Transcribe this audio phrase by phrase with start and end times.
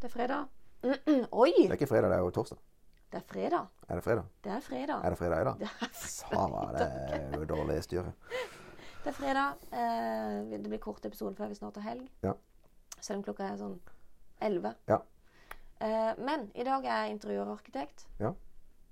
[0.00, 0.44] Det er fredag.
[1.32, 1.52] Oi!
[1.56, 2.58] Det er ikke fredag, det er jo torsdag.
[3.10, 3.66] Det er fredag.
[3.90, 4.26] Er det fredag?
[4.44, 5.04] Det er fredag.
[5.04, 5.64] Er det fredag i dag?
[5.92, 8.12] Sara, det er jo dårlig styre.
[9.04, 9.64] Det er fredag.
[9.74, 12.06] Eh, det blir kort episode før vi snart har helg.
[12.24, 12.32] Ja.
[13.00, 13.76] Selv om klokka er sånn
[14.44, 14.72] 11.
[14.88, 15.00] Ja.
[15.80, 18.06] Eh, men i dag er jeg interiørarkitekt.
[18.22, 18.32] Ja.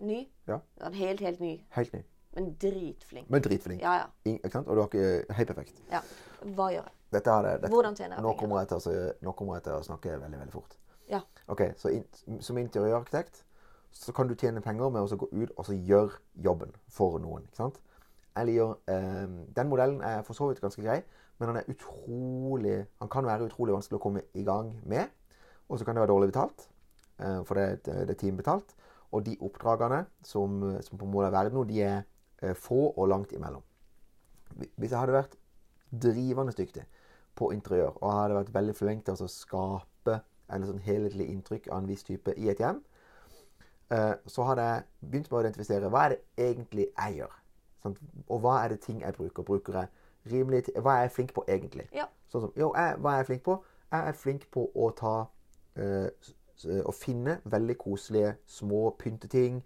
[0.00, 0.24] Ny.
[0.48, 0.58] Ja.
[0.96, 1.54] Helt, helt ny.
[1.76, 2.02] Helt ny.
[2.36, 3.30] Men dritflink.
[3.30, 3.80] Men dritflink.
[3.82, 4.10] Ja, ja.
[4.30, 4.68] In Ikke sant?
[4.70, 5.80] Og du har ikke helt perfekt.
[5.92, 6.02] ja.
[6.40, 6.96] Hva gjør jeg?
[7.10, 8.38] Dette er det, dette, Hvordan tjener jeg nå penger?
[8.40, 10.76] kommer, jeg til å, nå kommer jeg til å snakke veldig, veldig fort.
[11.10, 11.20] Ja.
[11.50, 12.04] Ok, så in,
[12.40, 13.44] Som interiørarkitekt
[13.92, 17.42] så kan du tjene penger med å gå ut og så gjøre jobben for noen.
[17.48, 17.80] ikke sant?
[18.36, 19.26] Eller gjør, eh,
[19.56, 21.02] Den modellen er for så vidt ganske grei,
[21.40, 25.08] men han utrolig, han kan være utrolig vanskelig å komme i gang med.
[25.68, 26.68] Og så kan det være dårlig betalt,
[27.18, 28.74] eh, for det, et- det er timebetalt.
[29.12, 32.04] Og de oppdragene som, som på en måte er verdt de er
[32.42, 33.62] eh, få og langt imellom.
[34.78, 35.36] Hvis jeg hadde vært
[35.92, 36.84] drivende dyktig
[37.36, 39.89] på interiør, og jeg hadde vært veldig flink til å skape
[40.54, 42.80] en sånn helhetlig inntrykk av en viss type i et hjem,
[43.90, 46.20] eh, så hadde jeg begynt med å identifisere hva er det
[46.50, 47.36] egentlig jeg gjør.
[47.82, 47.98] Sant?
[48.28, 49.42] Og hva er det ting jeg bruker?
[49.42, 49.88] Bruker jeg
[50.30, 51.86] rimelig Hva er jeg flink på egentlig?
[51.96, 52.04] Ja.
[52.28, 53.54] Sånn som, jo, jeg, hva er jeg flink på?
[53.90, 55.14] Jeg er flink på å ta
[55.80, 56.34] s-
[56.84, 59.62] Å finne veldig koselige små pynteting.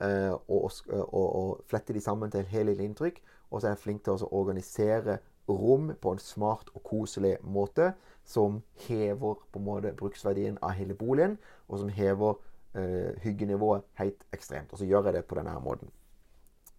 [0.00, 3.18] Øh, og, og, og, og flette de sammen til et helhetlig inntrykk.
[3.50, 7.92] Og så er jeg flink til å organisere rom på en smart og koselig måte
[8.26, 11.38] som hever på en måte bruksverdien av hele boligen,
[11.68, 12.34] og som hever
[12.74, 14.72] eh, hyggenivået helt ekstremt.
[14.72, 15.90] Og så gjør jeg det på denne her måten.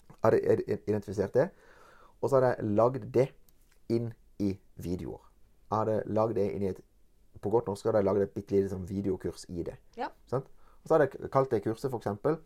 [0.09, 1.49] Jeg hadde identifisert det,
[2.21, 3.27] og så hadde jeg lagd det
[3.89, 5.23] inn i videoer.
[5.69, 6.83] Jeg hadde lagd det inn i et
[7.41, 9.75] På godt norsk hadde jeg lagd et bitte lite sånn videokurs i det.
[9.93, 10.07] Ja.
[10.25, 10.47] Sant?
[10.81, 12.39] Og så hadde jeg kalt det kurset for eksempel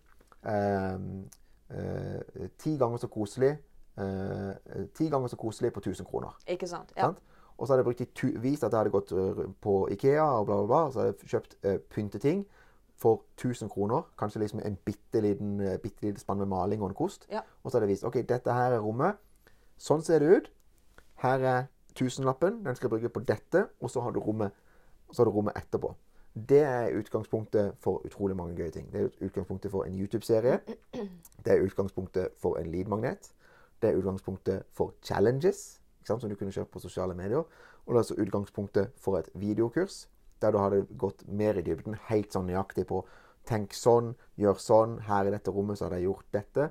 [0.43, 1.29] ehm,
[1.71, 3.61] eh, Ti ganger så koselig eh,
[4.97, 6.37] Ti ganger så koselig på 1000 kroner.
[6.47, 6.93] Ikke sant?
[6.97, 7.09] Ja.
[7.09, 7.17] Sant?
[7.57, 10.55] Og så hadde jeg brukt vist at jeg hadde gått øh, på Ikea og bla,
[10.55, 10.91] bla, bla.
[10.91, 12.47] Så hadde jeg kjøpt øh, pynteting
[12.97, 14.01] for 1000 kroner.
[14.17, 17.27] Kanskje liksom en bitte liten, bitte liten spann med maling og en kost.
[17.31, 17.39] Ja.
[17.63, 19.21] Og så hadde jeg vist ok, dette her er rommet.
[19.77, 20.51] Sånn ser det ut.
[21.21, 21.63] Her er
[21.95, 22.63] tusenlappen.
[22.65, 23.67] Den skal jeg bruke på dette.
[23.81, 24.57] Og så har du rommet,
[25.11, 25.93] så har du rommet etterpå.
[26.49, 28.89] Det er utgangspunktet for utrolig mange gøye ting.
[28.93, 30.59] Det er utgangspunktet for en YouTube-serie.
[31.45, 33.33] Det er utgangspunktet for en lead-magnet.
[33.81, 37.43] Det er utgangspunktet for challenges, sant, som du kunne kjøpt på sosiale medier.
[37.85, 40.05] Og det er også utgangspunktet for et videokurs,
[40.41, 43.03] der du hadde gått mer i dybden, helt sånn nøyaktig på
[43.49, 46.67] Tenk sånn, gjør sånn, her i dette rommet så hadde jeg gjort dette.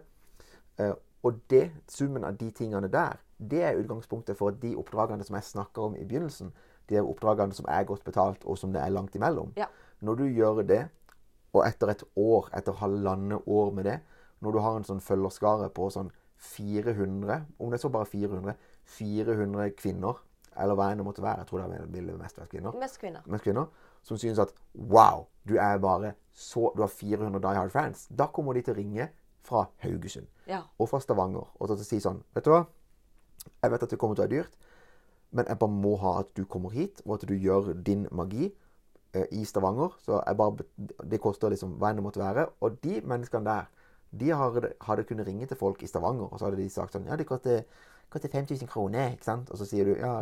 [0.78, 0.92] Eh,
[1.26, 5.48] og det, summen av de tingene der, det er utgangspunktet for de oppdragene som jeg
[5.48, 6.52] snakker om i begynnelsen.
[6.88, 9.50] De oppdragene som er godt betalt, og som det er langt imellom.
[9.58, 9.66] Ja.
[10.00, 10.84] Når du gjør det,
[11.52, 13.98] og etter et år, etter halvannet år med det,
[14.40, 18.54] når du har en sånn følgerskare på sånn 400, om det er så bare 400,
[18.96, 20.18] 400 kvinner,
[20.60, 23.22] eller hva enn det måtte være, jeg tror det ville mest vært kvinner, Mest kvinner.
[23.30, 23.66] mest kvinner,
[24.02, 28.06] som synes at wow, du er bare så, du har 400 die hard fans.
[28.10, 29.08] Da kommer de til å ringe
[29.44, 30.62] fra Haugesund Ja.
[30.78, 32.64] og fra Stavanger og til å si sånn, vet du hva,
[33.62, 34.56] jeg vet at det kommer til å være dyrt,
[35.32, 38.50] men jeg bare må ha at du kommer hit, og at du gjør din magi
[39.14, 39.92] eh, i Stavanger.
[40.02, 40.64] Så jeg bare,
[41.06, 42.48] det koster liksom hva enn det måtte være.
[42.60, 43.68] Og de menneskene der,
[44.10, 47.06] de hadde, hadde kunnet ringe til folk i Stavanger, og så hadde de sagt sånn,
[47.06, 47.62] ja, det koster,
[48.10, 49.52] koster 5000 kroner, ikke sant?
[49.52, 50.14] Og så sier du, ja,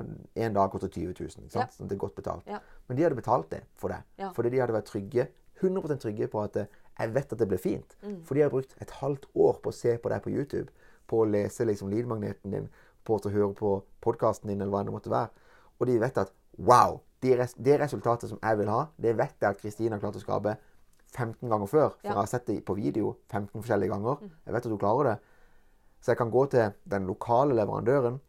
[0.45, 1.73] en dag koster 20 000, ikke sant?
[1.73, 1.77] Ja.
[1.79, 2.51] Sånn, det er godt betalt.
[2.51, 2.61] Ja.
[2.89, 4.05] Men de hadde betalt det for deg.
[4.21, 4.33] Ja.
[4.37, 5.29] Fordi de hadde vært trygge,
[5.59, 7.97] 100% trygge på at eh, jeg vet at det blir fint.
[8.03, 8.21] Mm.
[8.27, 10.69] For de har brukt et halvt år på å se på deg på YouTube,
[11.09, 12.69] på å lese liksom lead-magneten din,
[13.07, 15.33] på å høre på podkasten din, eller hva det måtte være.
[15.79, 19.37] Og de vet at wow, det, res det resultatet som jeg vil ha, det vet
[19.39, 20.57] jeg at Kristine har klart å skape
[21.17, 21.89] 15 ganger før.
[21.89, 22.09] For Ja.
[22.11, 24.17] jeg har sett det på video 15 forskjellige ganger.
[24.47, 25.19] Jeg vet at hun klarer det.
[26.01, 28.21] Så jeg kan gå til den lokale leverandøren,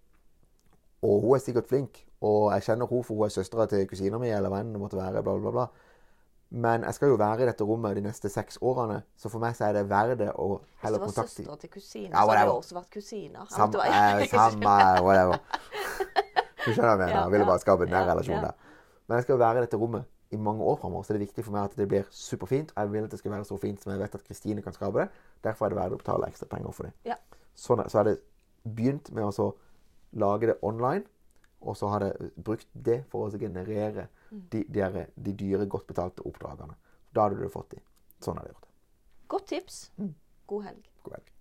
[1.03, 2.05] og hun er sikkert flink.
[2.21, 4.97] Og jeg kjenner henne for hun er søstera til kusina mi, eller enn det måtte
[4.97, 5.23] være.
[5.23, 5.65] bla, bla, bla.
[6.51, 9.53] Men jeg skal jo være i dette rommet de neste seks årene, så for meg
[9.55, 12.45] så er det verdt å Hvis heller det var søstera til kusina, Ja, så hadde
[12.49, 13.45] det også vært kusiner.
[13.49, 14.73] Samme, du eh, samme
[15.05, 15.37] whatever.
[16.65, 17.21] Du skjønner hva jeg mener.
[17.21, 18.51] Jeg ville bare skape en nær relasjon der.
[19.07, 21.25] Men jeg skal jo være i dette rommet i mange år framover, så det er
[21.25, 22.71] viktig for meg at det blir superfint.
[22.75, 24.73] Og jeg vil at det skal være så fint som jeg vet at Kristine kan
[24.75, 25.09] skape det.
[25.43, 26.93] Derfor er det verdt å betale ekstra penger for det.
[27.09, 27.15] Ja.
[27.57, 28.17] Sånn, så er det
[28.63, 29.47] begynt med å
[30.13, 31.05] lage det online,
[31.61, 34.41] og så har jeg brukt det for å generere Mm.
[34.51, 36.75] de, de, de dyre, godt betalte oppdragene.
[37.15, 37.79] Da hadde du fått de.
[38.21, 38.69] Sånn har jeg gjort det.
[39.33, 39.77] Godt tips.
[40.45, 40.83] God helg.
[41.03, 41.31] God helg.